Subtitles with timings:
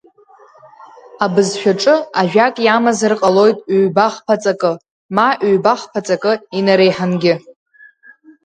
[1.25, 4.73] Абызшәаҿы ажәак иамазар ҟалоит ҩба-хԥа ҵакы,
[5.15, 7.33] ма ҩба-хԥа ҵакы инареиҳангьы.